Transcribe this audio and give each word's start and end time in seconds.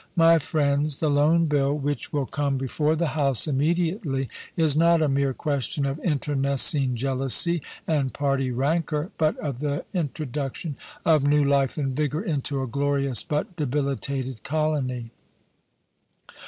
My 0.15 0.39
friends, 0.39 0.97
the 0.97 1.11
Loan 1.11 1.45
Bill, 1.45 1.77
which 1.77 2.11
will 2.11 2.25
come 2.25 2.57
before 2.57 2.95
the 2.95 3.09
House 3.09 3.45
immediately, 3.45 4.29
is 4.57 4.75
not 4.75 4.99
a 4.99 5.07
mere 5.07 5.31
question 5.31 5.85
of 5.85 5.99
internecine 5.99 6.95
jealousy 6.95 7.61
and 7.85 8.11
party 8.11 8.49
rancour, 8.49 9.11
but 9.19 9.37
of 9.37 9.59
the 9.59 9.85
introduction 9.93 10.75
of 11.05 11.21
new 11.27 11.45
life 11.45 11.77
and 11.77 11.95
vigour 11.95 12.23
into 12.23 12.63
a 12.63 12.67
glorious 12.67 13.21
but 13.21 13.55
debilitated 13.55 14.41
colony 14.41 15.11